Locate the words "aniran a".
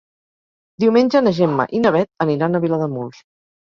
2.29-2.67